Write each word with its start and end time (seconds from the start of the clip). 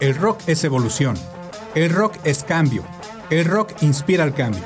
El 0.00 0.14
rock 0.14 0.40
es 0.46 0.62
evolución. 0.64 1.16
El 1.74 1.90
rock 1.90 2.14
es 2.24 2.44
cambio. 2.44 2.84
El 3.30 3.44
rock 3.44 3.72
inspira 3.82 4.24
al 4.24 4.34
cambio. 4.34 4.62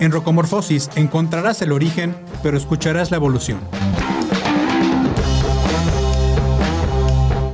En 0.00 0.10
Rocomorfosis 0.10 0.90
encontrarás 0.96 1.62
el 1.62 1.72
origen, 1.72 2.16
pero 2.42 2.56
escucharás 2.56 3.10
la 3.10 3.18
evolución. 3.18 3.60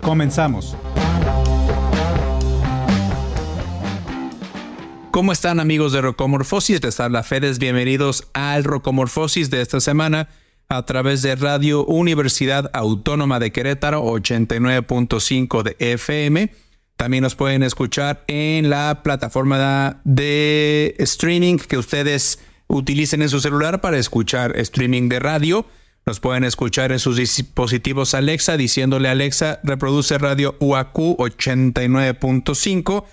Comenzamos. 0.03 0.77
¿Cómo 5.11 5.33
están 5.33 5.61
amigos 5.61 5.93
de 5.93 6.03
Rocomorfosis? 6.03 6.83
Les 6.83 7.01
habla 7.01 7.23
Fedes. 7.23 7.59
Bienvenidos 7.59 8.29
al 8.33 8.65
Rocomorfosis 8.65 9.51
de 9.51 9.61
esta 9.63 9.81
semana 9.81 10.29
a 10.69 10.85
través 10.85 11.23
de 11.23 11.37
Radio 11.37 11.85
Universidad 11.85 12.71
Autónoma 12.73 13.39
de 13.39 13.53
Querétaro 13.53 14.05
89.5 14.05 15.63
de 15.63 15.77
FM. 15.79 16.53
También 16.97 17.23
nos 17.23 17.35
pueden 17.35 17.63
escuchar 17.63 18.25
en 18.27 18.71
la 18.71 19.03
plataforma 19.03 20.01
de 20.05 20.95
streaming 20.99 21.59
que 21.59 21.79
ustedes 21.79 22.41
utilicen 22.67 23.23
en 23.23 23.29
su 23.29 23.41
celular 23.41 23.81
para 23.81 23.99
escuchar 23.99 24.59
streaming 24.59 25.09
de 25.09 25.21
radio. 25.21 25.67
Nos 26.05 26.21
pueden 26.21 26.45
escuchar 26.45 26.93
en 26.93 26.99
sus 26.99 27.17
dispositivos 27.17 28.15
Alexa 28.15 28.57
diciéndole 28.57 29.09
Alexa 29.09 29.61
reproduce 29.63 30.19
radio 30.19 30.57
UAQ 30.61 30.95
89.5 31.19 33.05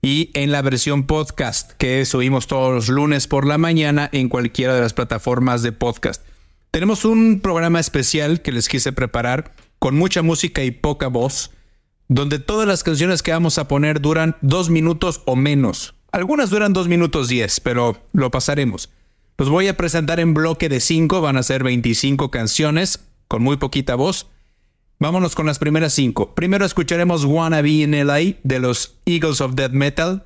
y 0.00 0.30
en 0.34 0.52
la 0.52 0.62
versión 0.62 1.06
podcast 1.06 1.72
que 1.72 2.04
subimos 2.04 2.46
todos 2.46 2.72
los 2.72 2.88
lunes 2.88 3.26
por 3.26 3.46
la 3.46 3.58
mañana 3.58 4.08
en 4.12 4.28
cualquiera 4.28 4.74
de 4.74 4.80
las 4.80 4.94
plataformas 4.94 5.62
de 5.62 5.72
podcast. 5.72 6.22
Tenemos 6.70 7.06
un 7.06 7.40
programa 7.40 7.80
especial 7.80 8.42
que 8.42 8.52
les 8.52 8.68
quise 8.68 8.92
preparar 8.92 9.54
con 9.78 9.96
mucha 9.96 10.22
música 10.22 10.62
y 10.64 10.70
poca 10.70 11.08
voz, 11.08 11.50
donde 12.08 12.38
todas 12.38 12.68
las 12.68 12.82
canciones 12.84 13.22
que 13.22 13.32
vamos 13.32 13.58
a 13.58 13.68
poner 13.68 14.00
duran 14.00 14.36
dos 14.42 14.68
minutos 14.68 15.22
o 15.24 15.34
menos. 15.34 15.94
Algunas 16.12 16.50
duran 16.50 16.74
dos 16.74 16.88
minutos 16.88 17.28
diez, 17.28 17.60
pero 17.60 17.96
lo 18.12 18.30
pasaremos. 18.30 18.90
Los 19.38 19.48
voy 19.48 19.68
a 19.68 19.76
presentar 19.76 20.20
en 20.20 20.34
bloque 20.34 20.68
de 20.68 20.80
cinco, 20.80 21.20
van 21.20 21.36
a 21.36 21.42
ser 21.42 21.62
25 21.62 22.30
canciones 22.30 23.00
con 23.28 23.42
muy 23.42 23.56
poquita 23.56 23.94
voz. 23.94 24.26
Vámonos 24.98 25.34
con 25.34 25.46
las 25.46 25.58
primeras 25.58 25.94
cinco. 25.94 26.34
Primero 26.34 26.66
escucharemos 26.66 27.24
Wanna 27.24 27.62
Be 27.62 27.82
in 27.82 27.92
LA 27.92 28.36
de 28.42 28.58
los 28.58 28.96
Eagles 29.06 29.40
of 29.40 29.54
Death 29.54 29.72
Metal, 29.72 30.24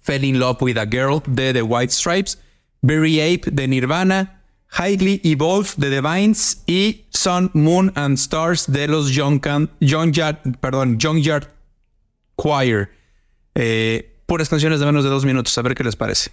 Fell 0.00 0.24
in 0.24 0.38
Love 0.38 0.62
with 0.62 0.78
a 0.78 0.86
Girl 0.86 1.20
de 1.26 1.52
The 1.52 1.62
White 1.62 1.92
Stripes, 1.92 2.38
Berry 2.80 3.20
Ape 3.20 3.50
de 3.50 3.66
Nirvana, 3.66 4.37
Highly 4.70 5.20
Evolved 5.24 5.76
de 5.76 5.90
The 5.90 6.00
Vines 6.00 6.62
y 6.66 7.06
Sun, 7.10 7.50
Moon 7.54 7.92
and 7.94 8.14
Stars 8.14 8.70
de 8.70 8.86
los 8.86 9.10
Young, 9.10 9.40
Yard, 9.80 11.48
Choir. 12.36 12.90
Eh, 13.54 14.22
puras 14.26 14.48
canciones 14.48 14.80
de 14.80 14.86
menos 14.86 15.04
de 15.04 15.10
dos 15.10 15.24
minutos, 15.24 15.56
a 15.56 15.62
ver 15.62 15.74
qué 15.74 15.84
les 15.84 15.96
parece. 15.96 16.30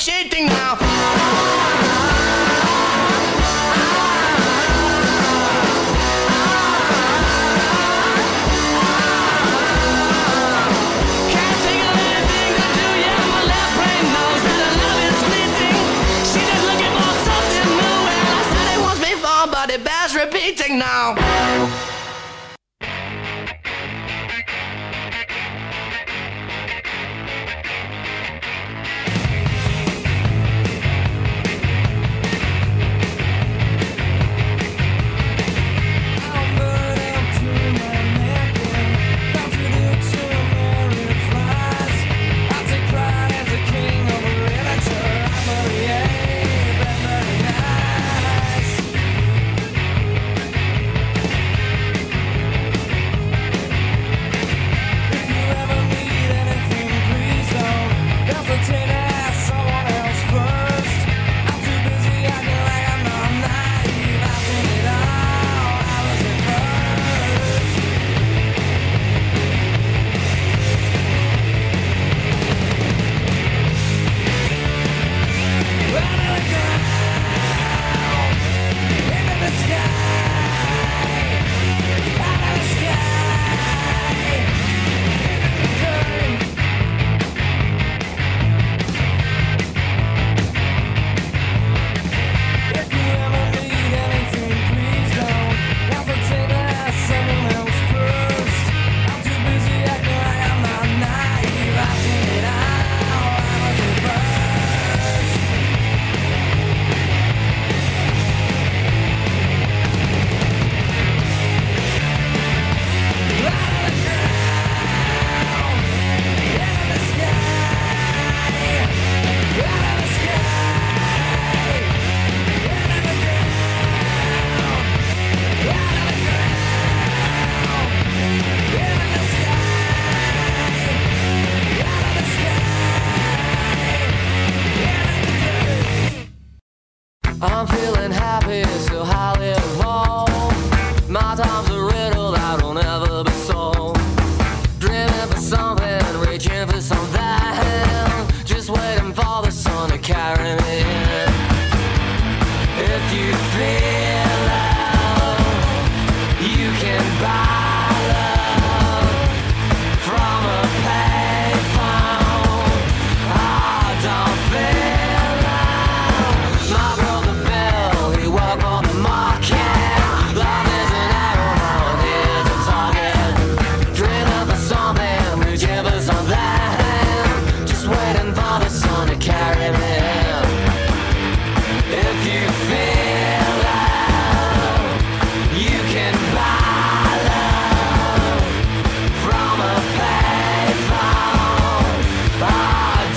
Cheating 0.00 0.59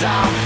I 0.06 0.43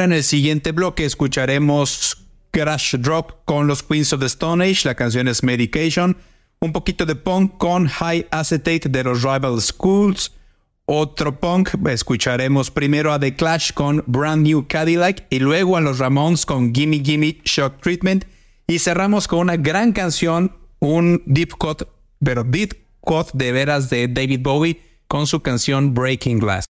en 0.00 0.12
el 0.12 0.24
siguiente 0.24 0.72
bloque 0.72 1.04
escucharemos 1.04 2.26
Crash 2.50 2.96
Rock 3.02 3.36
con 3.44 3.66
los 3.66 3.82
Queens 3.82 4.12
of 4.12 4.20
the 4.20 4.26
Stone 4.26 4.64
Age, 4.64 4.82
la 4.84 4.94
canción 4.94 5.28
es 5.28 5.42
Medication, 5.42 6.16
un 6.60 6.72
poquito 6.72 7.06
de 7.06 7.14
punk 7.14 7.58
con 7.58 7.86
High 7.86 8.26
Acetate 8.30 8.88
de 8.88 9.04
los 9.04 9.22
Rival 9.22 9.60
Schools, 9.60 10.32
otro 10.92 11.38
punk, 11.38 11.70
escucharemos 11.88 12.72
primero 12.72 13.12
a 13.12 13.20
The 13.20 13.36
Clash 13.36 13.72
con 13.74 14.02
Brand 14.08 14.44
New 14.44 14.66
Cadillac 14.66 15.24
y 15.30 15.38
luego 15.38 15.76
a 15.76 15.80
los 15.80 16.00
Ramones 16.00 16.44
con 16.44 16.74
Gimme 16.74 16.98
Gimme 17.04 17.38
Shock 17.44 17.80
Treatment. 17.80 18.24
Y 18.66 18.80
cerramos 18.80 19.28
con 19.28 19.38
una 19.38 19.56
gran 19.56 19.92
canción, 19.92 20.52
un 20.80 21.22
deep 21.26 21.50
cut, 21.58 21.84
pero 22.18 22.42
deep 22.42 22.74
cut 23.02 23.28
de 23.34 23.52
veras 23.52 23.88
de 23.88 24.08
David 24.08 24.40
Bowie 24.42 24.80
con 25.06 25.28
su 25.28 25.40
canción 25.42 25.94
Breaking 25.94 26.40
Glass. 26.40 26.64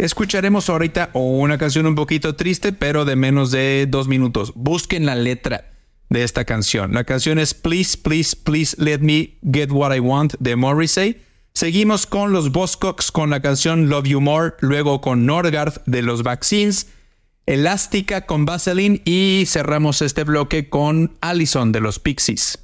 Escucharemos 0.00 0.70
ahorita 0.70 1.10
una 1.12 1.58
canción 1.58 1.84
un 1.84 1.94
poquito 1.94 2.34
triste, 2.34 2.72
pero 2.72 3.04
de 3.04 3.16
menos 3.16 3.50
de 3.50 3.86
dos 3.86 4.08
minutos. 4.08 4.50
Busquen 4.56 5.04
la 5.04 5.14
letra 5.14 5.72
de 6.08 6.24
esta 6.24 6.46
canción. 6.46 6.94
La 6.94 7.04
canción 7.04 7.38
es 7.38 7.52
Please, 7.52 7.98
Please, 7.98 8.34
Please 8.34 8.74
Let 8.82 9.00
Me 9.00 9.36
Get 9.42 9.70
What 9.70 9.94
I 9.94 10.00
Want 10.00 10.36
de 10.38 10.56
Morrissey. 10.56 11.20
Seguimos 11.52 12.06
con 12.06 12.32
los 12.32 12.50
Buzzcocks 12.50 13.12
con 13.12 13.28
la 13.28 13.42
canción 13.42 13.90
Love 13.90 14.06
You 14.06 14.22
More, 14.22 14.54
luego 14.60 15.02
con 15.02 15.26
Norgard 15.26 15.82
de 15.84 16.00
los 16.00 16.22
Vaccines, 16.22 16.86
Elástica 17.44 18.24
con 18.24 18.46
Vaseline 18.46 19.02
y 19.04 19.44
cerramos 19.46 20.00
este 20.00 20.24
bloque 20.24 20.70
con 20.70 21.18
Allison 21.20 21.72
de 21.72 21.80
los 21.80 21.98
Pixies. 21.98 22.58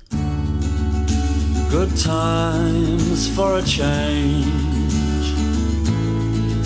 Good 1.70 1.92
times 2.02 3.28
for 3.28 3.58
a 3.58 3.62
change. 3.62 4.75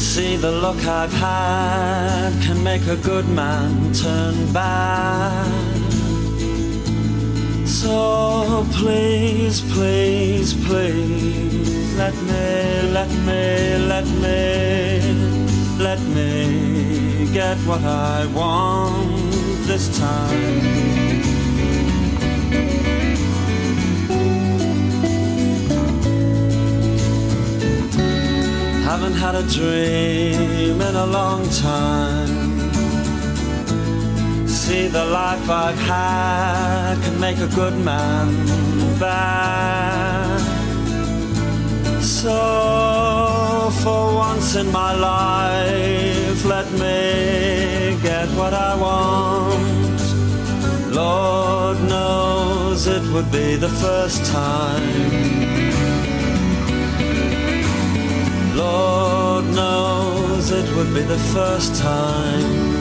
See 0.01 0.37
the 0.37 0.51
luck 0.51 0.83
I've 0.87 1.13
had 1.13 2.33
can 2.43 2.65
make 2.65 2.87
a 2.87 2.97
good 2.97 3.29
man 3.29 3.93
turn 3.93 4.51
bad. 4.51 5.47
So 7.67 8.67
please, 8.73 9.61
please, 9.73 10.55
please, 10.65 11.97
let 11.99 12.15
me, 12.15 12.93
let 12.93 13.11
me, 13.29 13.77
let 13.95 14.07
me, 14.25 15.01
let 15.79 16.01
me 16.17 17.31
get 17.35 17.59
what 17.59 17.83
I 17.83 18.25
want 18.35 19.33
this 19.67 19.99
time. 19.99 21.11
Haven't 29.01 29.19
had 29.19 29.35
a 29.35 29.43
dream 29.45 30.79
in 30.79 30.95
a 30.95 31.07
long 31.07 31.49
time. 31.49 32.61
See, 34.47 34.89
the 34.89 35.07
life 35.07 35.49
I've 35.49 35.79
had 35.79 36.97
can 37.03 37.19
make 37.19 37.39
a 37.39 37.47
good 37.47 37.73
man 37.83 38.29
bad. 38.99 40.41
So, 42.03 43.71
for 43.83 44.15
once 44.15 44.57
in 44.57 44.71
my 44.71 44.95
life, 44.95 46.45
let 46.45 46.71
me 46.73 47.97
get 48.03 48.29
what 48.37 48.53
I 48.53 48.77
want. 48.77 50.01
Lord 50.95 51.79
knows 51.89 52.87
it 52.87 53.03
would 53.15 53.33
be 53.33 53.57
the 53.57 53.71
first 53.71 54.27
time. 54.27 55.70
Lord 58.61 59.47
knows 59.55 60.51
it 60.51 60.69
would 60.77 60.93
be 60.93 61.01
the 61.01 61.23
first 61.35 61.75
time. 61.81 62.81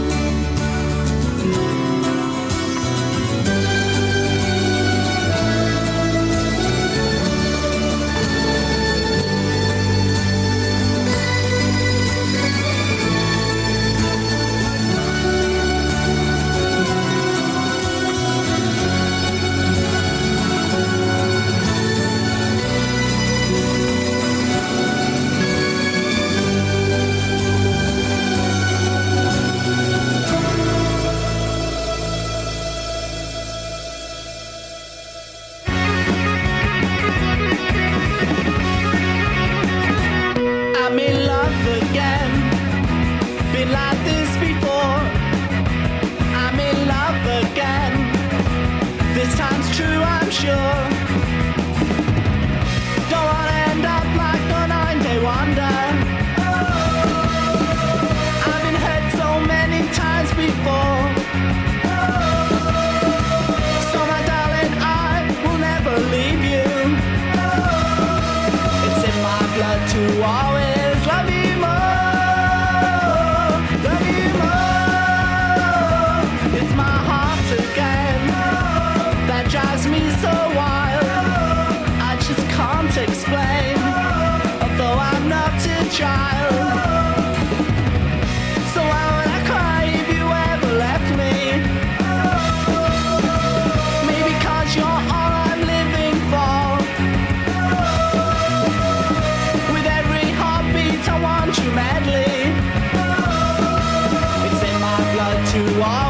do 105.59 106.08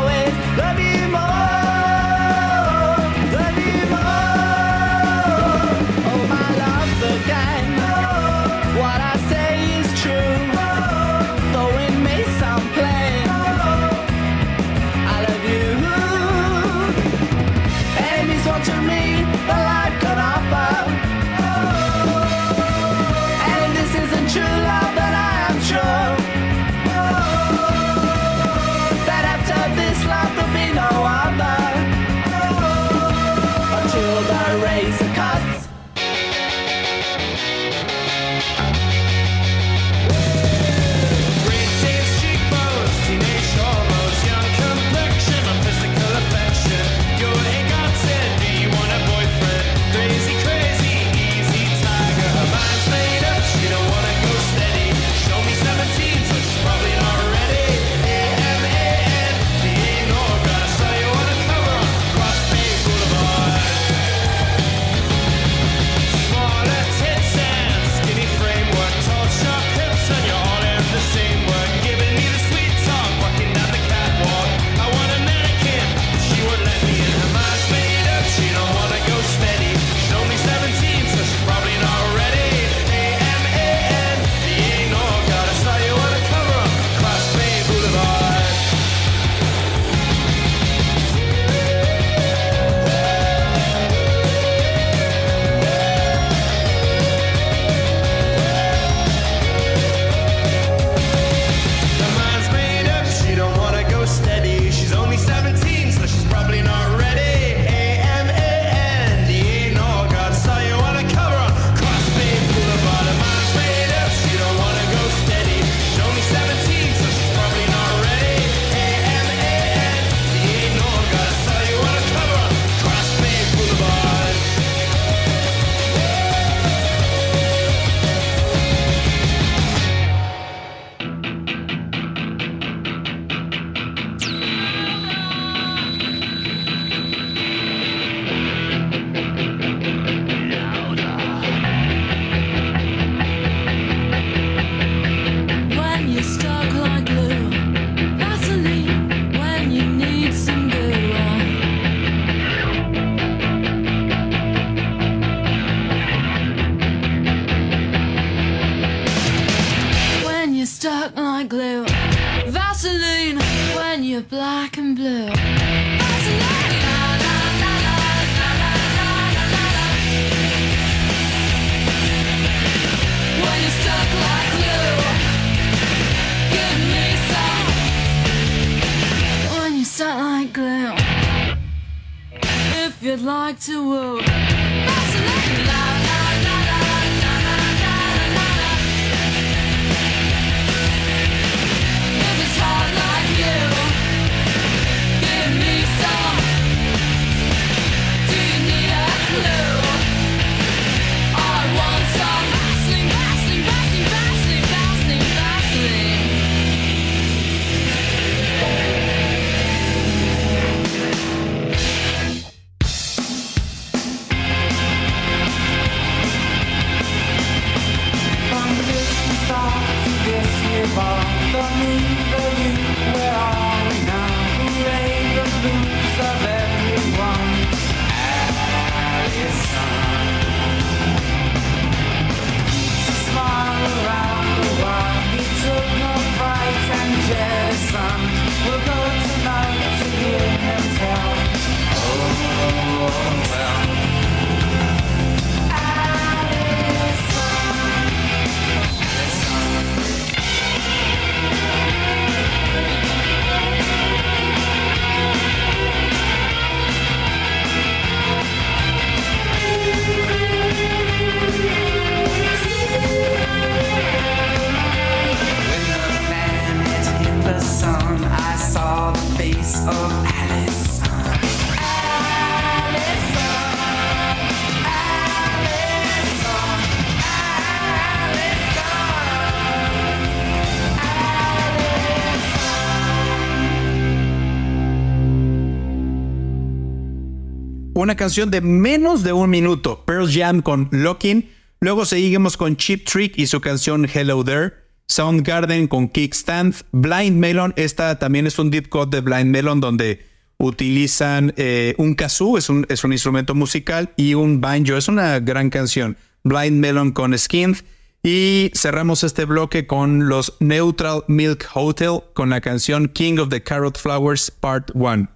una 288.09 288.15
canción 288.15 288.49
de 288.49 288.61
menos 288.61 289.21
de 289.21 289.33
un 289.33 289.51
minuto, 289.51 290.03
Pearl 290.03 290.27
Jam 290.27 290.63
con 290.63 290.89
Locking. 290.91 291.47
Luego 291.79 292.05
seguimos 292.05 292.57
con 292.57 292.75
Cheap 292.75 293.05
Trick 293.05 293.37
y 293.37 293.45
su 293.45 293.61
canción 293.61 294.07
Hello 294.11 294.43
There. 294.43 294.73
Soundgarden 295.05 295.87
con 295.87 296.09
Kickstand. 296.09 296.73
Blind 296.91 297.37
Melon, 297.37 297.71
esta 297.75 298.17
también 298.17 298.47
es 298.47 298.57
un 298.57 298.71
deep 298.71 298.89
cut 298.89 299.11
de 299.11 299.21
Blind 299.21 299.51
Melon 299.51 299.79
donde 299.79 300.25
utilizan 300.57 301.53
eh, 301.55 301.93
un 301.99 302.15
kazoo, 302.15 302.57
es 302.57 302.69
un, 302.69 302.87
es 302.89 303.03
un 303.03 303.13
instrumento 303.13 303.53
musical, 303.53 304.11
y 304.17 304.33
un 304.33 304.59
banjo. 304.59 304.97
Es 304.97 305.07
una 305.07 305.39
gran 305.39 305.69
canción. 305.69 306.17
Blind 306.43 306.79
Melon 306.79 307.11
con 307.11 307.37
Skins. 307.37 307.83
Y 308.23 308.71
cerramos 308.73 309.23
este 309.23 309.45
bloque 309.45 309.85
con 309.85 310.27
los 310.29 310.55
Neutral 310.59 311.25
Milk 311.27 311.69
Hotel 311.75 312.21
con 312.33 312.49
la 312.49 312.59
canción 312.59 313.07
King 313.07 313.37
of 313.37 313.49
the 313.49 313.61
Carrot 313.61 313.99
Flowers 313.99 314.49
Part 314.49 314.89
1. 314.95 315.29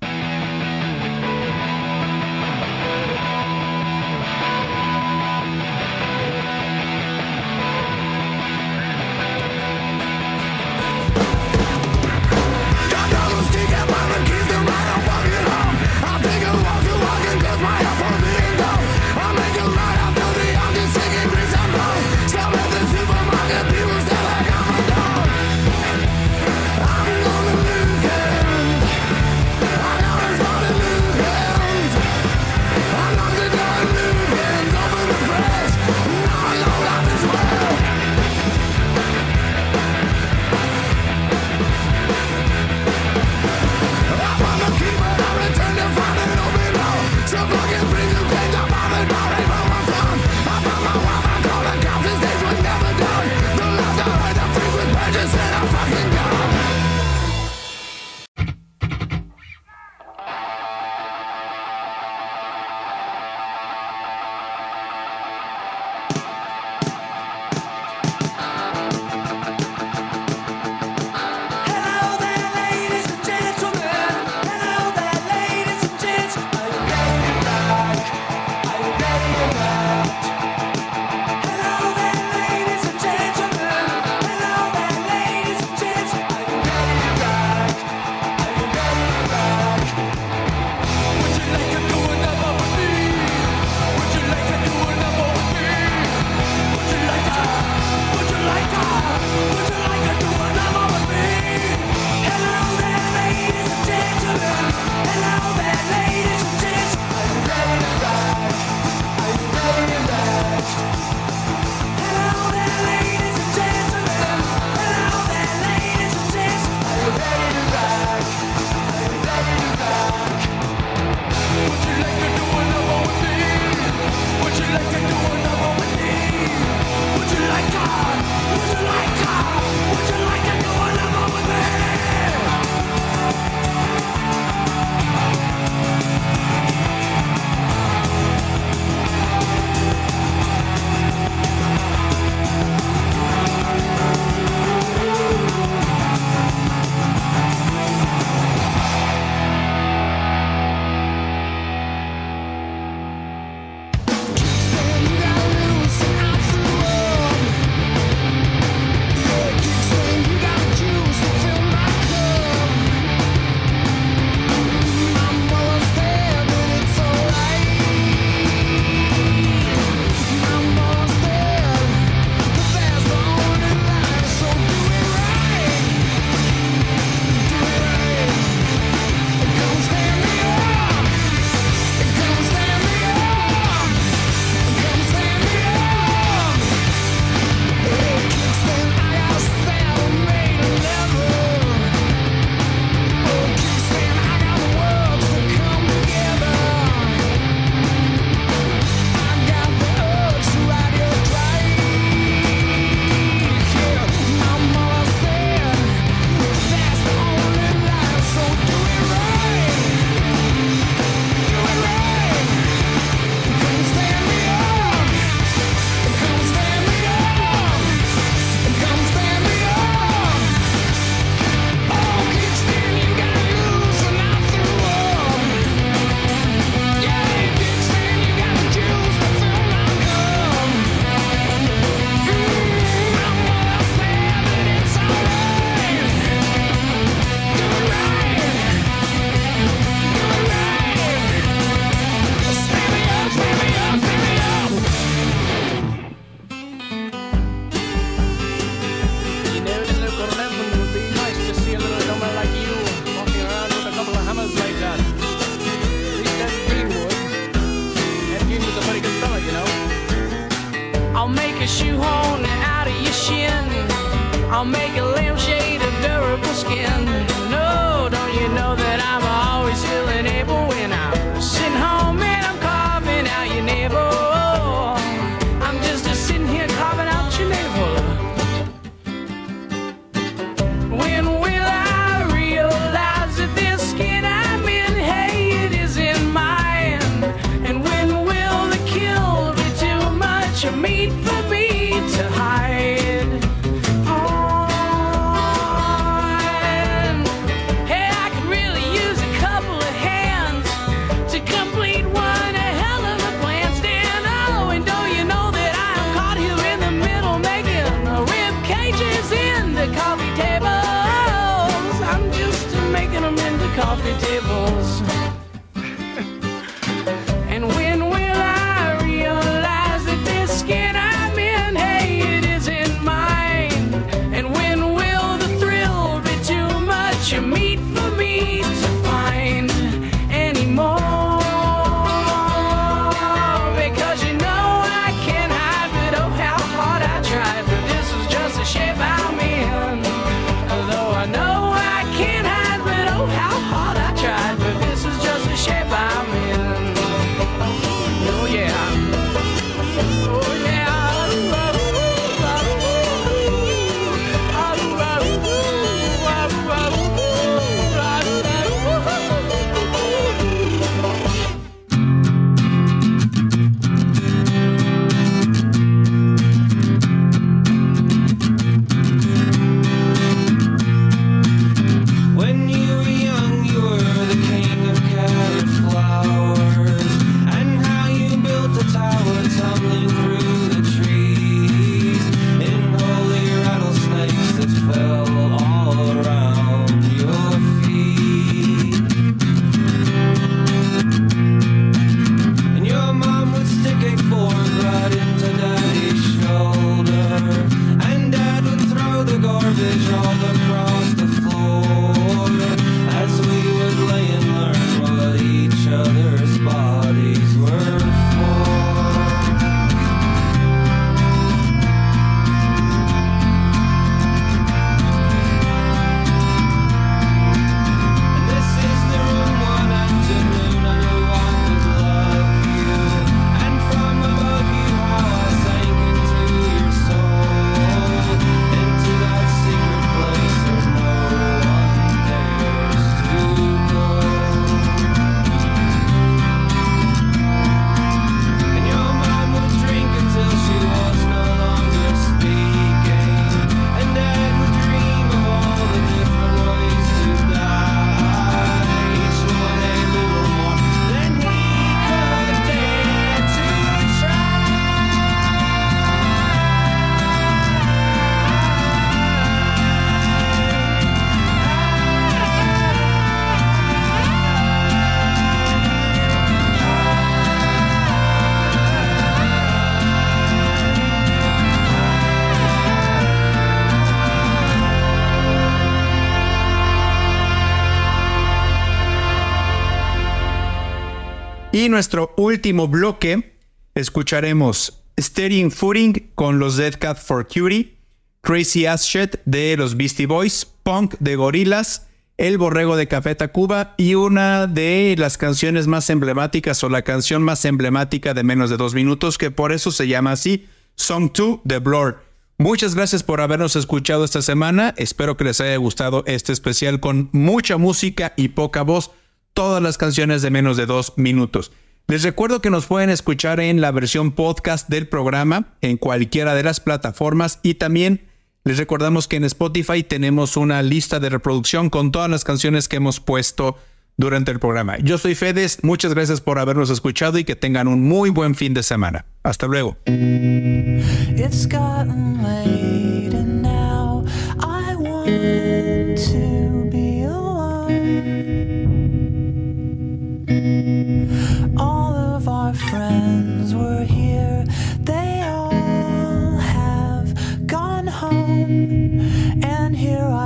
Nuestro 481.93 482.33
último 482.37 482.87
bloque, 482.87 483.55
escucharemos 483.93 485.03
Steering 485.19 485.69
Footing 485.69 486.31
con 486.33 486.57
los 486.57 486.75
Dead 486.75 486.95
Cat 486.95 487.19
for 487.19 487.47
Cutie, 487.47 487.99
Crazy 488.41 488.87
Ass 488.87 489.05
Shit 489.05 489.35
de 489.45 489.77
los 489.77 489.95
Beastie 489.95 490.25
Boys, 490.25 490.65
Punk 490.81 491.13
de 491.19 491.35
Gorillaz, 491.35 492.07
El 492.37 492.57
Borrego 492.57 492.95
de 492.95 493.07
Café 493.07 493.35
Tacuba 493.35 493.93
y 493.97 494.15
una 494.15 494.65
de 494.65 495.13
las 495.19 495.37
canciones 495.37 495.85
más 495.85 496.09
emblemáticas 496.09 496.83
o 496.83 496.89
la 496.89 497.03
canción 497.03 497.43
más 497.43 497.63
emblemática 497.63 498.33
de 498.33 498.43
menos 498.43 498.71
de 498.71 498.77
dos 498.77 498.95
minutos, 498.95 499.37
que 499.37 499.51
por 499.51 499.71
eso 499.71 499.91
se 499.91 500.07
llama 500.07 500.31
así, 500.31 500.67
Song 500.95 501.29
2 501.31 501.59
de 501.63 501.77
Blur. 501.77 502.23
Muchas 502.57 502.95
gracias 502.95 503.21
por 503.21 503.39
habernos 503.39 503.75
escuchado 503.75 504.25
esta 504.25 504.41
semana. 504.41 504.95
Espero 504.97 505.37
que 505.37 505.43
les 505.43 505.61
haya 505.61 505.77
gustado 505.77 506.23
este 506.25 506.53
especial 506.53 506.99
con 506.99 507.29
mucha 507.33 507.77
música 507.77 508.33
y 508.35 508.47
poca 508.47 508.81
voz. 508.81 509.11
Todas 509.53 509.83
las 509.83 509.99
canciones 509.99 510.41
de 510.41 510.49
menos 510.49 510.75
de 510.75 510.87
dos 510.87 511.13
minutos. 511.17 511.71
Les 512.07 512.23
recuerdo 512.23 512.61
que 512.61 512.69
nos 512.69 512.85
pueden 512.85 513.09
escuchar 513.09 513.59
en 513.59 513.79
la 513.79 513.91
versión 513.91 514.33
podcast 514.33 514.89
del 514.89 515.07
programa 515.07 515.73
en 515.81 515.97
cualquiera 515.97 516.53
de 516.53 516.63
las 516.63 516.79
plataformas 516.79 517.59
y 517.63 517.75
también 517.75 518.21
les 518.65 518.77
recordamos 518.77 519.27
que 519.27 519.37
en 519.37 519.45
Spotify 519.45 520.03
tenemos 520.03 520.57
una 520.57 520.81
lista 520.83 521.19
de 521.19 521.29
reproducción 521.29 521.89
con 521.89 522.11
todas 522.11 522.29
las 522.29 522.43
canciones 522.43 522.87
que 522.87 522.97
hemos 522.97 523.19
puesto 523.19 523.77
durante 524.17 524.51
el 524.51 524.59
programa. 524.59 524.97
Yo 524.99 525.17
soy 525.17 525.35
Fedes, 525.35 525.79
muchas 525.83 526.13
gracias 526.13 526.39
por 526.39 526.59
habernos 526.59 526.89
escuchado 526.89 527.37
y 527.37 527.45
que 527.45 527.55
tengan 527.55 527.87
un 527.87 528.03
muy 528.03 528.29
buen 528.29 528.55
fin 528.55 528.73
de 528.73 528.83
semana. 528.83 529.25
Hasta 529.43 529.67
luego. 529.67 529.97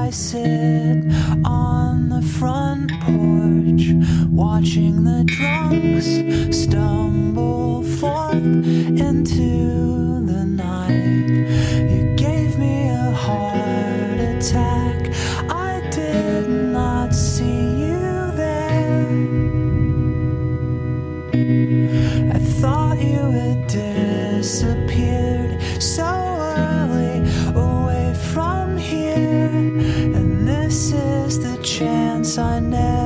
I 0.07 0.09
sit 0.09 1.03
on 1.43 2.07
the 2.07 2.21
front 2.39 2.91
porch, 3.01 3.91
watching 4.31 5.03
the 5.03 5.25
drunks 5.25 6.07
stumble 6.57 7.83
forth 7.83 8.35
into 8.35 10.25
the 10.25 10.45
night. 10.45 11.27
You 11.91 12.15
gave 12.15 12.57
me 12.57 12.87
a 12.87 13.11
heart 13.11 14.19
attack. 14.21 15.11
I 15.49 15.81
did 15.89 16.47
not 16.47 17.13
see 17.13 17.43
you 17.43 18.31
there. 18.37 19.09
I 22.33 22.39
thought 22.61 22.97
you 22.97 23.29
had 23.31 23.67
disappeared 23.67 24.86
chance 32.27 32.39
I 32.39 32.96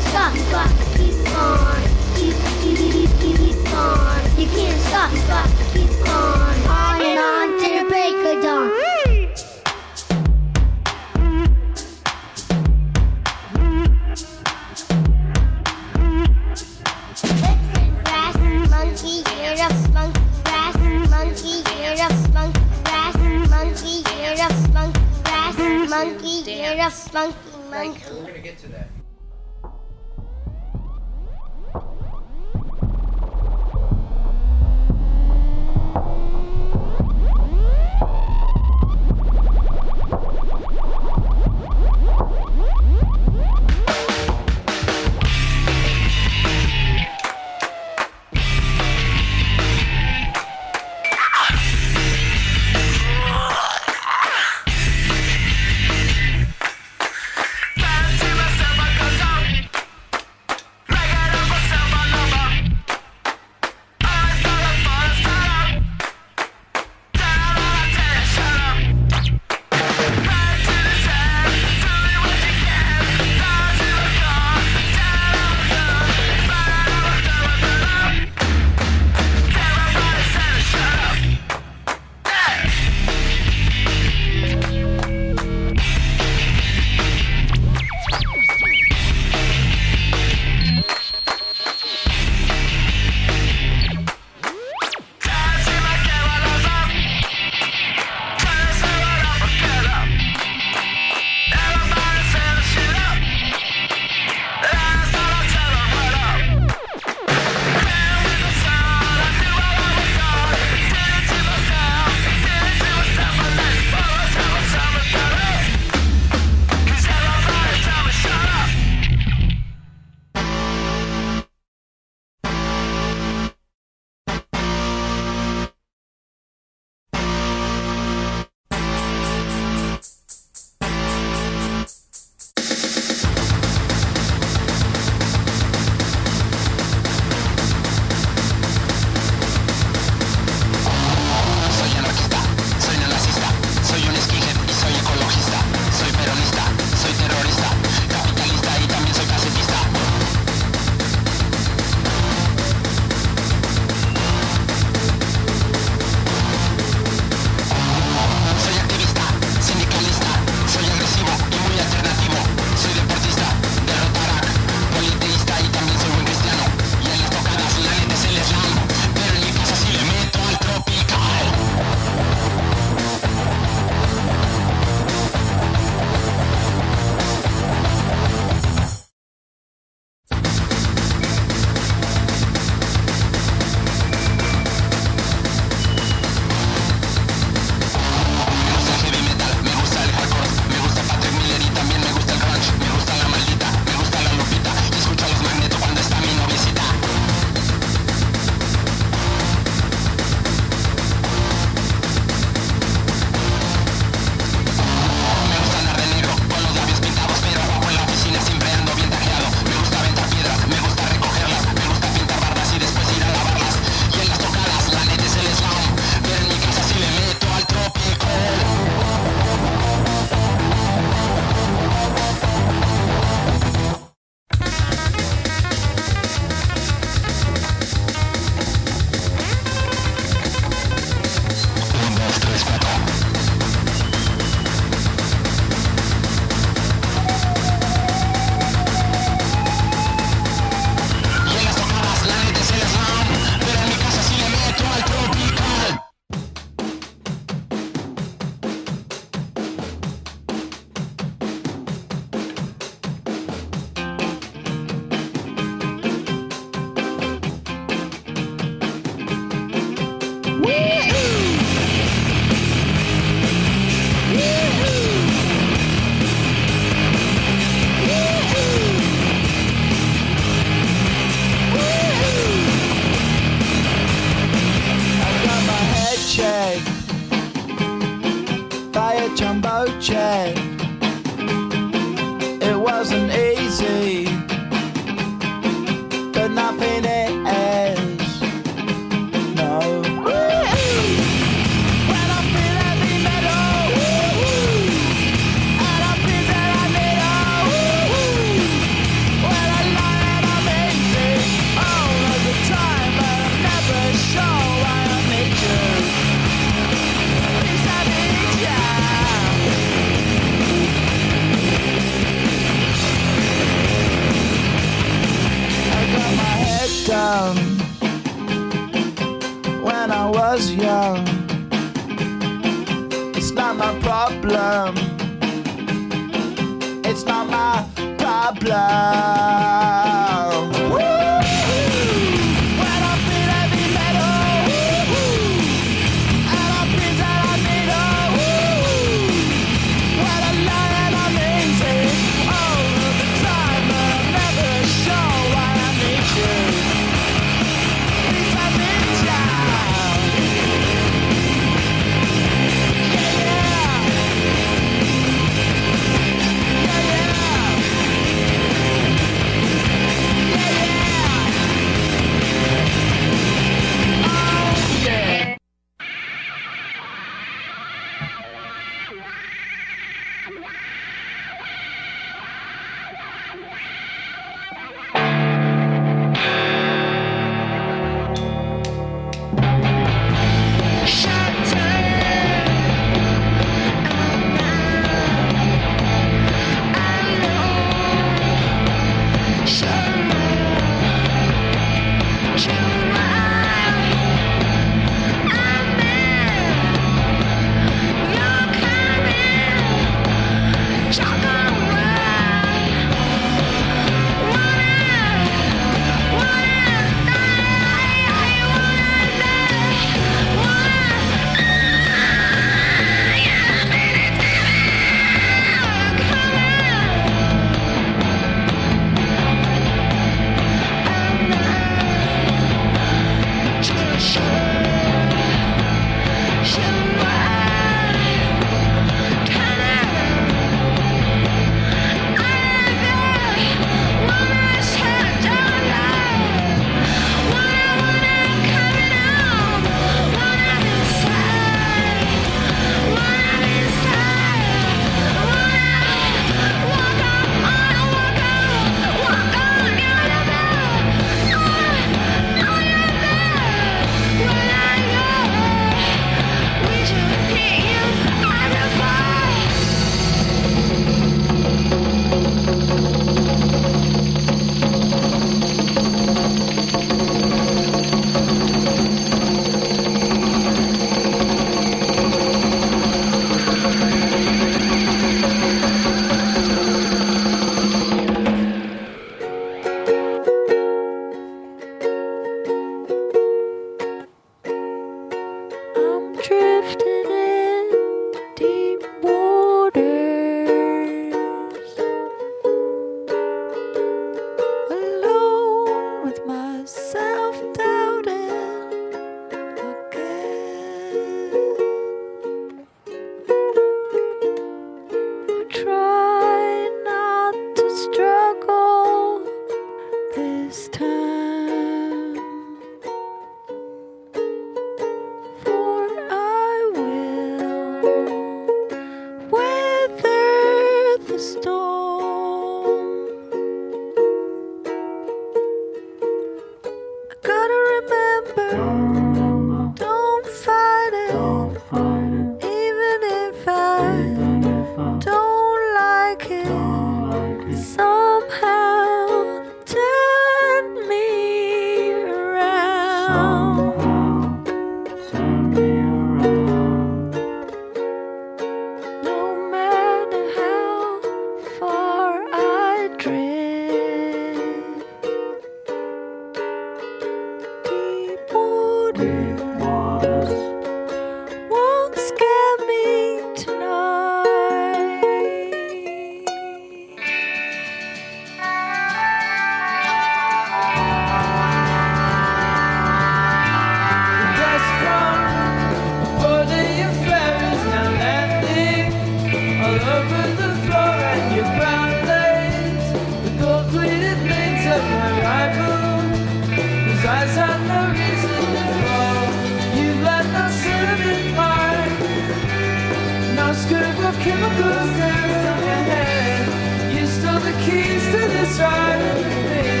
strip 593.91 594.19
of 594.23 594.39
chemicals 594.39 595.09
dancing 595.17 595.67
in 595.67 595.83
your 595.83 596.03
hand. 596.13 597.13
You 597.13 597.25
stole 597.27 597.59
the 597.59 597.73
keys 597.83 598.23
to 598.31 598.41
this 598.53 598.79
ride 598.79 600.00